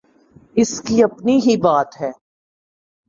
اس 0.55 0.81
کی 0.81 1.03
اپنی 1.03 1.37
ہی 1.37 1.55
بات 1.57 2.01
ہے۔ 2.01 2.11